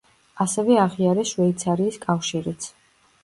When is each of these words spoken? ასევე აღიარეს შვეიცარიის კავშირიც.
ასევე 0.45 0.77
აღიარეს 0.83 1.33
შვეიცარიის 1.33 1.99
კავშირიც. 2.09 2.69